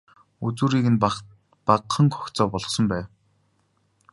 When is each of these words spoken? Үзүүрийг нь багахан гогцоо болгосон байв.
Үзүүрийг 0.45 0.85
нь 0.91 1.01
багахан 1.67 2.05
гогцоо 2.13 2.47
болгосон 2.51 2.85
байв. 2.91 3.05